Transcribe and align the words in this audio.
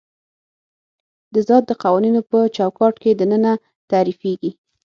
د 1.33 1.35
ذات 1.47 1.63
د 1.67 1.71
قوانینو 1.83 2.21
په 2.29 2.39
چوکاټ 2.55 2.93
کې 3.01 3.11
دننه 3.19 3.53
تعریفېږي. 3.91 4.51